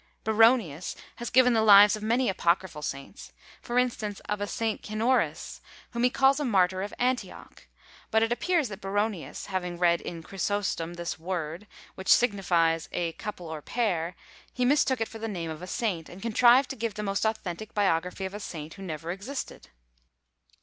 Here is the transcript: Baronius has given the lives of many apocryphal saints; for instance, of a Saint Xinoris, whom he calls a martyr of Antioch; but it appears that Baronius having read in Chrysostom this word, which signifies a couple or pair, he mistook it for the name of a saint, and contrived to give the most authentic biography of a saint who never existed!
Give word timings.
Baronius 0.23 0.95
has 1.17 1.29
given 1.29 1.53
the 1.53 1.61
lives 1.61 1.95
of 1.95 2.01
many 2.01 2.27
apocryphal 2.27 2.81
saints; 2.81 3.31
for 3.61 3.77
instance, 3.77 4.19
of 4.21 4.41
a 4.41 4.47
Saint 4.47 4.81
Xinoris, 4.83 5.61
whom 5.91 6.01
he 6.03 6.09
calls 6.09 6.39
a 6.39 6.43
martyr 6.43 6.81
of 6.81 6.91
Antioch; 6.97 7.67
but 8.09 8.23
it 8.23 8.31
appears 8.31 8.67
that 8.69 8.81
Baronius 8.81 9.45
having 9.45 9.77
read 9.77 10.01
in 10.01 10.23
Chrysostom 10.23 10.95
this 10.95 11.19
word, 11.19 11.67
which 11.93 12.09
signifies 12.11 12.89
a 12.91 13.11
couple 13.11 13.45
or 13.47 13.61
pair, 13.61 14.15
he 14.51 14.65
mistook 14.65 15.01
it 15.01 15.07
for 15.07 15.19
the 15.19 15.27
name 15.27 15.51
of 15.51 15.61
a 15.61 15.67
saint, 15.67 16.09
and 16.09 16.19
contrived 16.19 16.71
to 16.71 16.75
give 16.75 16.95
the 16.95 17.03
most 17.03 17.23
authentic 17.23 17.75
biography 17.75 18.25
of 18.25 18.33
a 18.33 18.39
saint 18.39 18.73
who 18.73 18.81
never 18.81 19.11
existed! 19.11 19.67